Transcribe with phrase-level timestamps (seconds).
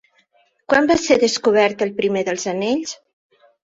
[0.73, 3.01] Quan va ser descobert el primer dels anells?